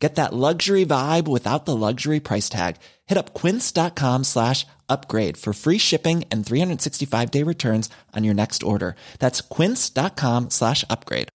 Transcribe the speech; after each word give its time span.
Get 0.00 0.14
that 0.14 0.32
luxury 0.32 0.86
vibe 0.86 1.28
without 1.28 1.66
the 1.66 1.76
luxury 1.76 2.20
price 2.20 2.48
tag. 2.48 2.76
Hit 3.06 3.18
up 3.18 3.34
quince.com 3.34 4.24
slash 4.24 4.66
upgrade 4.88 5.36
for 5.36 5.52
free 5.52 5.78
shipping 5.78 6.24
and 6.32 6.44
365 6.44 7.30
day 7.30 7.44
returns 7.44 7.90
on 8.16 8.24
your 8.24 8.34
next 8.34 8.62
order. 8.62 8.96
That's 9.18 9.42
quince.com 9.42 10.48
slash 10.50 10.84
upgrade. 10.88 11.28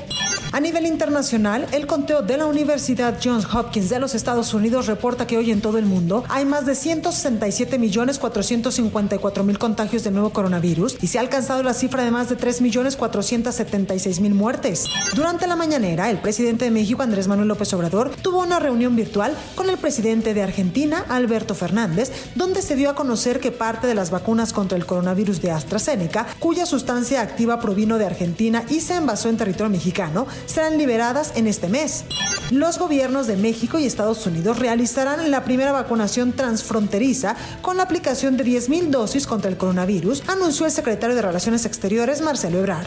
A 0.52 0.60
nivel 0.60 0.86
internacional, 0.86 1.66
el 1.72 1.86
conteo 1.86 2.20
de 2.22 2.36
la 2.36 2.46
Universidad 2.46 3.16
Johns 3.22 3.46
Hopkins 3.52 3.90
de 3.90 3.98
los 3.98 4.14
Estados 4.14 4.54
Unidos 4.54 4.86
reporta 4.86 5.26
que 5.26 5.36
hoy 5.36 5.50
en 5.50 5.60
todo 5.60 5.78
el 5.78 5.86
mundo 5.86 6.22
hay 6.28 6.44
más 6.44 6.66
de 6.66 6.74
167.454.000 6.74 9.58
contagios 9.58 10.04
de 10.04 10.12
nuevo 10.12 10.30
coronavirus 10.30 10.96
y 11.06 11.08
se 11.08 11.18
ha 11.18 11.20
alcanzado 11.20 11.62
la 11.62 11.72
cifra 11.72 12.02
de 12.02 12.10
más 12.10 12.28
de 12.28 12.36
3.476.000 12.36 14.34
muertes. 14.34 14.86
Durante 15.14 15.46
la 15.46 15.54
mañanera, 15.54 16.10
el 16.10 16.18
presidente 16.18 16.64
de 16.64 16.72
México, 16.72 17.00
Andrés 17.00 17.28
Manuel 17.28 17.46
López 17.46 17.72
Obrador, 17.74 18.10
tuvo 18.22 18.42
una 18.42 18.58
reunión 18.58 18.96
virtual 18.96 19.32
con 19.54 19.70
el 19.70 19.78
presidente 19.78 20.34
de 20.34 20.42
Argentina, 20.42 21.04
Alberto 21.08 21.54
Fernández, 21.54 22.10
donde 22.34 22.60
se 22.60 22.74
dio 22.74 22.90
a 22.90 22.96
conocer 22.96 23.38
que 23.38 23.52
parte 23.52 23.86
de 23.86 23.94
las 23.94 24.10
vacunas 24.10 24.52
contra 24.52 24.76
el 24.76 24.84
coronavirus 24.84 25.40
de 25.40 25.52
AstraZeneca, 25.52 26.26
cuya 26.40 26.66
sustancia 26.66 27.20
activa 27.20 27.60
provino 27.60 27.98
de 27.98 28.06
Argentina 28.06 28.64
y 28.68 28.80
se 28.80 28.96
envasó 28.96 29.28
en 29.28 29.36
territorio 29.36 29.70
mexicano, 29.70 30.26
serán 30.46 30.76
liberadas 30.76 31.34
en 31.36 31.46
este 31.46 31.68
mes. 31.68 32.04
Los 32.50 32.78
gobiernos 32.78 33.26
de 33.26 33.36
México 33.36 33.76
y 33.78 33.86
Estados 33.86 34.24
Unidos 34.24 34.60
realizarán 34.60 35.32
la 35.32 35.42
primera 35.42 35.72
vacunación 35.72 36.32
transfronteriza 36.32 37.34
con 37.60 37.76
la 37.76 37.82
aplicación 37.82 38.36
de 38.36 38.44
10.000 38.44 38.90
dosis 38.90 39.26
contra 39.26 39.50
el 39.50 39.56
coronavirus, 39.56 40.22
anunció 40.28 40.64
el 40.64 40.70
secretario 40.70 41.16
de 41.16 41.22
Relaciones 41.22 41.66
Exteriores, 41.66 42.20
Marcelo 42.20 42.58
Ebrard. 42.58 42.86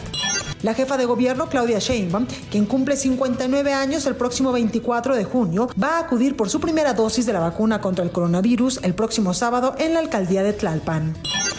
La 0.62 0.74
jefa 0.74 0.98
de 0.98 1.06
gobierno, 1.06 1.48
Claudia 1.48 1.78
Sheinbaum, 1.78 2.26
quien 2.50 2.66
cumple 2.66 2.96
59 2.96 3.72
años 3.72 4.04
el 4.04 4.14
próximo 4.14 4.52
24 4.52 5.16
de 5.16 5.24
junio, 5.24 5.68
va 5.82 5.96
a 5.96 6.00
acudir 6.00 6.36
por 6.36 6.50
su 6.50 6.60
primera 6.60 6.92
dosis 6.92 7.24
de 7.24 7.32
la 7.32 7.40
vacuna 7.40 7.80
contra 7.80 8.04
el 8.04 8.12
coronavirus 8.12 8.80
el 8.82 8.94
próximo 8.94 9.32
sábado 9.32 9.74
en 9.78 9.94
la 9.94 10.00
alcaldía 10.00 10.42
de 10.42 10.52
Tlalpan. 10.52 11.14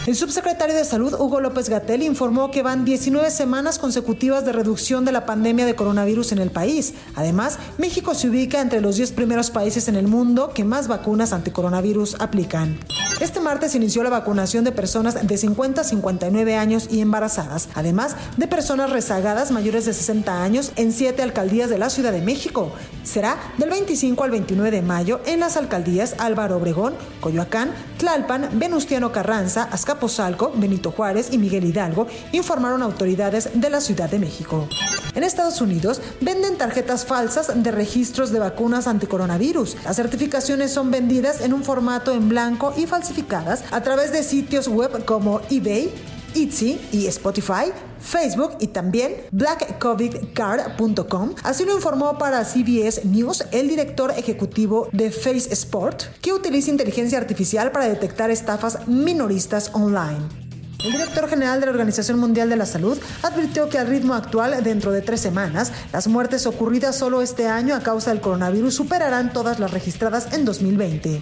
El 0.06 0.16
subsecretario 0.16 0.74
de 0.74 0.84
Salud, 0.84 1.14
Hugo 1.14 1.40
López 1.40 1.68
Gatel, 1.68 2.02
informó 2.02 2.50
que 2.50 2.62
van 2.62 2.84
19 2.84 3.30
semanas 3.30 3.78
consecutivas 3.78 4.44
de 4.44 4.52
reducción 4.52 5.04
de 5.04 5.12
la 5.12 5.26
pandemia 5.26 5.64
de 5.64 5.76
coronavirus 5.76 6.32
en 6.32 6.38
el 6.38 6.50
país. 6.50 6.94
Además, 7.14 7.58
México 7.78 8.14
se 8.14 8.28
ubica 8.28 8.60
entre 8.60 8.80
los 8.80 8.96
10 8.96 9.12
primeros 9.12 9.50
países 9.50 9.86
en 9.86 9.94
el 9.94 10.08
mundo 10.08 10.50
que 10.52 10.64
más 10.64 10.88
vacunas 10.88 11.32
anticoronavirus 11.32 12.16
aplican. 12.18 12.80
Este 13.20 13.38
martes 13.38 13.76
inició 13.76 14.02
la 14.02 14.10
vacunación 14.10 14.64
de 14.64 14.72
personas 14.72 15.24
de 15.24 15.36
50 15.36 15.82
a 15.82 15.84
59 15.84 16.56
años 16.56 16.88
y 16.90 17.00
embarazadas, 17.00 17.68
además 17.74 18.16
de 18.36 18.48
personas 18.48 18.90
rezagadas 18.92 19.50
mayores 19.50 19.86
de 19.86 19.92
60 19.92 20.42
años 20.42 20.72
en 20.76 20.92
siete 20.92 21.22
alcaldías 21.22 21.70
de 21.70 21.78
la 21.78 21.90
Ciudad 21.90 22.12
de 22.12 22.20
México. 22.20 22.72
Será 23.02 23.36
del 23.58 23.70
25 23.70 24.22
al 24.22 24.30
29 24.30 24.70
de 24.70 24.82
mayo 24.82 25.20
en 25.26 25.40
las 25.40 25.56
alcaldías 25.56 26.14
Álvaro 26.18 26.58
Obregón, 26.58 26.94
Coyoacán, 27.20 27.72
Tlalpan, 27.98 28.50
Venustiano 28.58 29.10
Carranza, 29.10 29.64
Azcapotzalco, 29.72 30.52
Benito 30.54 30.92
Juárez 30.92 31.32
y 31.32 31.38
Miguel 31.38 31.64
Hidalgo, 31.64 32.06
informaron 32.32 32.82
autoridades 32.82 33.48
de 33.54 33.70
la 33.70 33.80
Ciudad 33.80 34.10
de 34.10 34.18
México. 34.18 34.68
En 35.14 35.24
Estados 35.24 35.60
Unidos 35.60 36.00
venden 36.20 36.56
tarjetas 36.56 37.04
falsas 37.04 37.62
de 37.62 37.70
registros 37.70 38.30
de 38.30 38.38
vacunas 38.38 38.86
anticoronavirus. 38.86 39.76
Las 39.84 39.96
certificaciones 39.96 40.72
son 40.72 40.90
vendidas 40.90 41.40
en 41.40 41.52
un 41.52 41.64
formato 41.64 42.12
en 42.12 42.28
blanco 42.28 42.72
y 42.76 42.86
falsificado 42.86 43.32
a 43.70 43.80
través 43.80 44.12
de 44.12 44.22
sitios 44.22 44.68
web 44.68 45.04
como 45.04 45.40
eBay, 45.50 45.90
Etsy 46.34 46.80
y 46.92 47.06
Spotify, 47.06 47.72
Facebook 48.00 48.56
y 48.60 48.66
también 48.68 49.16
blackcovidcard.com. 49.30 51.34
Así 51.42 51.64
lo 51.64 51.74
informó 51.74 52.18
para 52.18 52.44
CBS 52.44 53.04
News 53.04 53.44
el 53.52 53.68
director 53.68 54.12
ejecutivo 54.16 54.88
de 54.92 55.10
Face 55.10 55.52
Sport, 55.52 56.04
que 56.20 56.32
utiliza 56.32 56.70
inteligencia 56.70 57.18
artificial 57.18 57.72
para 57.72 57.88
detectar 57.88 58.30
estafas 58.30 58.86
minoristas 58.88 59.70
online. 59.74 60.42
El 60.84 60.90
director 60.90 61.28
general 61.28 61.60
de 61.60 61.66
la 61.66 61.72
Organización 61.72 62.18
Mundial 62.18 62.48
de 62.48 62.56
la 62.56 62.66
Salud 62.66 62.98
advirtió 63.22 63.68
que 63.68 63.78
al 63.78 63.86
ritmo 63.86 64.14
actual, 64.14 64.64
dentro 64.64 64.90
de 64.90 65.00
tres 65.00 65.20
semanas, 65.20 65.70
las 65.92 66.08
muertes 66.08 66.44
ocurridas 66.46 66.96
solo 66.96 67.22
este 67.22 67.46
año 67.46 67.76
a 67.76 67.80
causa 67.80 68.10
del 68.10 68.20
coronavirus 68.20 68.74
superarán 68.74 69.32
todas 69.32 69.60
las 69.60 69.70
registradas 69.70 70.32
en 70.32 70.44
2020. 70.44 71.20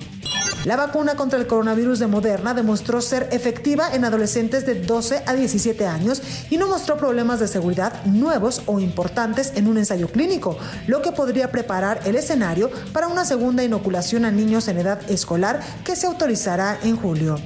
La 0.66 0.76
vacuna 0.76 1.16
contra 1.16 1.38
el 1.38 1.47
coronavirus 1.47 2.00
de 2.00 2.06
Moderna 2.06 2.53
demostró 2.53 3.00
ser 3.00 3.31
efectiva 3.32 3.94
en 3.94 4.04
adolescentes 4.04 4.66
de 4.66 4.75
12 4.75 5.22
a 5.25 5.32
17 5.32 5.87
años 5.87 6.21
y 6.50 6.59
no 6.59 6.69
mostró 6.69 6.98
problemas 6.98 7.41
de 7.41 7.48
seguridad 7.48 8.04
nuevos 8.04 8.60
o 8.66 8.78
importantes 8.78 9.53
en 9.54 9.69
un 9.69 9.78
ensayo 9.78 10.09
clínico, 10.09 10.59
lo 10.87 11.00
que 11.00 11.12
podría 11.12 11.50
preparar 11.50 12.03
el 12.04 12.15
escenario 12.15 12.71
para 12.93 13.09
una 13.09 13.25
segunda 13.25 13.65
inoculación 13.65 14.26
a 14.26 14.31
niños 14.31 14.69
en 14.69 14.76
edad 14.76 15.00
escolar 15.10 15.60
que 15.82 15.97
se 15.97 16.06
autorizará 16.06 16.78
en 16.82 16.94
julio. 16.97 17.37